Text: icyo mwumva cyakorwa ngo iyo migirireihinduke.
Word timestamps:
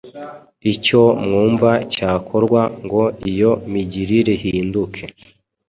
icyo 0.73 1.01
mwumva 1.23 1.69
cyakorwa 1.93 2.61
ngo 2.85 3.03
iyo 3.31 3.51
migirireihinduke. 3.71 5.03